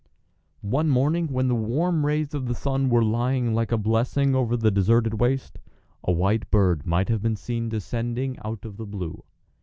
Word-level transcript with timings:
One 0.65 0.89
morning 0.89 1.27
when 1.27 1.47
the 1.47 1.53
warm 1.53 2.07
rays 2.07 2.33
of 2.33 2.47
the 2.47 2.55
sun 2.55 2.89
were 2.89 3.03
lying 3.03 3.53
like 3.53 3.71
a 3.71 3.77
blessing 3.77 4.33
over 4.33 4.57
the 4.57 4.71
deserted 4.71 5.19
waste, 5.19 5.59
a 6.03 6.11
white 6.11 6.49
bird 6.49 6.87
might 6.87 7.09
have 7.09 7.21
been 7.21 7.35
seen 7.35 7.69
descending 7.69 8.39
out 8.43 8.65
of 8.65 8.77
the 8.77 8.87
blue. 8.87 9.23